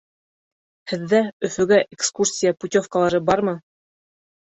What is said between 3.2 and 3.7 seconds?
бармы?